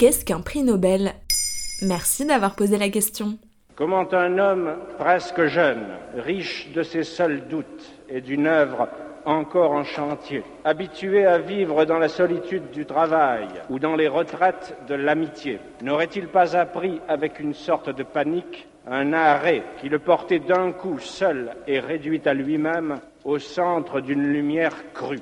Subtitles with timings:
[0.00, 1.12] Qu'est-ce qu'un prix Nobel?
[1.82, 3.36] Merci d'avoir posé la question.
[3.76, 8.88] Comment un homme presque jeune, riche de ses seuls doutes et d'une œuvre
[9.26, 14.74] encore en chantier, habitué à vivre dans la solitude du travail ou dans les retraites
[14.88, 20.38] de l'amitié, n'aurait-il pas appris avec une sorte de panique un arrêt qui le portait
[20.38, 25.20] d'un coup seul et réduit à lui-même au centre d'une lumière crue?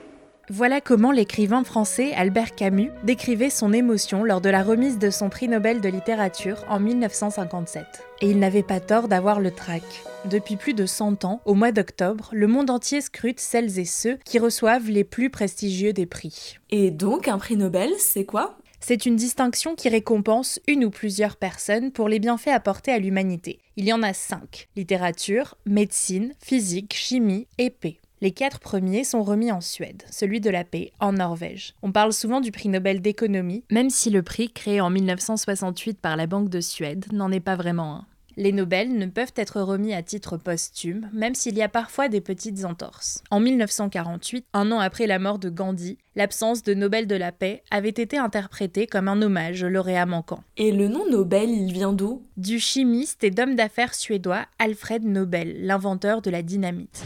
[0.51, 5.29] Voilà comment l'écrivain français Albert Camus décrivait son émotion lors de la remise de son
[5.29, 7.85] prix Nobel de littérature en 1957.
[8.23, 9.83] Et il n'avait pas tort d'avoir le trac.
[10.25, 14.17] Depuis plus de 100 ans, au mois d'octobre, le monde entier scrute celles et ceux
[14.25, 16.59] qui reçoivent les plus prestigieux des prix.
[16.71, 18.57] Et donc, un prix Nobel, c'est quoi?
[18.81, 23.59] C'est une distinction qui récompense une ou plusieurs personnes pour les bienfaits apportés à l'humanité.
[23.77, 27.99] Il y en a cinq littérature, médecine, physique, chimie et paix.
[28.21, 31.75] Les quatre premiers sont remis en Suède, celui de la paix en Norvège.
[31.83, 36.17] On parle souvent du prix Nobel d'économie, même si le prix créé en 1968 par
[36.17, 38.07] la Banque de Suède n'en est pas vraiment un.
[38.37, 42.21] Les Nobel ne peuvent être remis à titre posthume, même s'il y a parfois des
[42.21, 43.23] petites entorses.
[43.31, 47.63] En 1948, un an après la mort de Gandhi, l'absence de Nobel de la paix
[47.71, 50.43] avait été interprétée comme un hommage au lauréat manquant.
[50.57, 52.23] Et le nom Nobel, il vient d'où?
[52.37, 57.05] Du chimiste et d'homme d'affaires suédois Alfred Nobel, l'inventeur de la dynamite.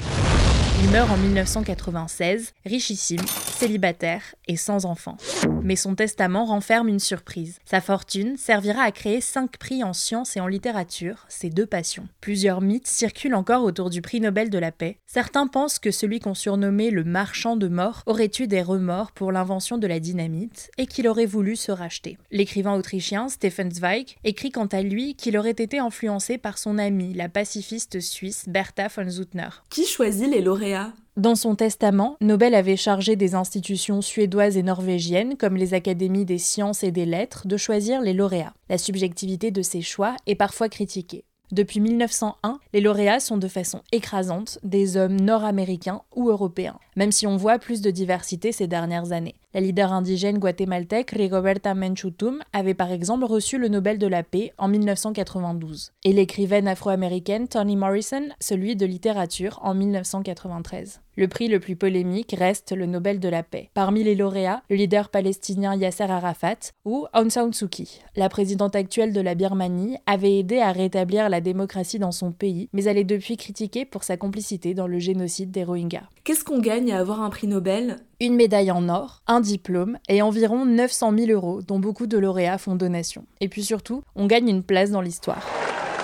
[0.84, 3.20] Il meurt en 1996, richissime,
[3.53, 5.17] célibataire et sans enfant.
[5.62, 7.59] Mais son testament renferme une surprise.
[7.64, 12.09] Sa fortune servira à créer cinq prix en sciences et en littérature, ses deux passions.
[12.20, 14.98] Plusieurs mythes circulent encore autour du prix Nobel de la paix.
[15.06, 19.33] Certains pensent que celui qu'on surnommait le marchand de mort aurait eu des remords pour
[19.33, 22.19] l'invention de la dynamite et qu'il aurait voulu se racheter.
[22.31, 27.14] L'écrivain autrichien Stefan Zweig écrit quant à lui qu'il aurait été influencé par son amie,
[27.14, 29.48] la pacifiste suisse Bertha von Suttner.
[29.70, 30.92] Qui choisit les lauréats?
[31.18, 36.38] Dans son testament, Nobel avait chargé des institutions suédoises et norvégiennes, comme les académies des
[36.38, 38.54] sciences et des lettres, de choisir les lauréats.
[38.70, 41.27] La subjectivité de ces choix est parfois critiquée.
[41.53, 47.26] Depuis 1901, les lauréats sont de façon écrasante des hommes nord-américains ou européens, même si
[47.26, 49.34] on voit plus de diversité ces dernières années.
[49.53, 54.54] La leader indigène guatémaltèque Rigoberta Menchutum avait par exemple reçu le Nobel de la paix
[54.56, 61.03] en 1992, et l'écrivaine afro-américaine Toni Morrison celui de littérature en 1993.
[61.15, 63.69] Le prix le plus polémique reste le Nobel de la paix.
[63.75, 68.00] Parmi les lauréats, le leader palestinien Yasser Arafat ou Aung San Suu Kyi.
[68.17, 72.71] La présidente actuelle de la Birmanie avait aidé à rétablir la démocratie dans son pays,
[72.73, 76.09] mais elle est depuis critiquée pour sa complicité dans le génocide des Rohingyas.
[76.25, 77.99] Qu'est-ce qu'on gagne à avoir un prix Nobel?
[78.19, 82.56] Une médaille en or, un diplôme et environ 900 000 euros dont beaucoup de lauréats
[82.56, 83.27] font donation.
[83.43, 85.47] Et puis surtout, on gagne une place dans l'histoire.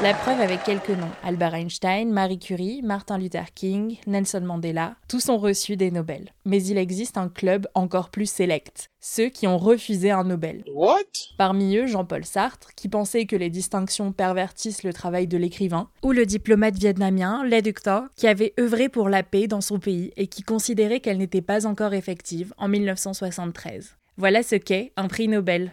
[0.00, 5.28] La preuve avec quelques noms Albert Einstein, Marie Curie, Martin Luther King, Nelson Mandela, tous
[5.28, 6.32] ont reçu des Nobel.
[6.44, 10.62] Mais il existe un club encore plus sélect, ceux qui ont refusé un Nobel.
[10.72, 11.03] What?
[11.36, 16.12] Parmi eux, Jean-Paul Sartre, qui pensait que les distinctions pervertissent le travail de l'écrivain, ou
[16.12, 17.80] le diplomate vietnamien Le Duc
[18.15, 21.66] qui avait œuvré pour la paix dans son pays et qui considérait qu'elle n'était pas
[21.66, 23.97] encore effective en 1973.
[24.16, 25.72] Voilà ce qu'est un prix Nobel.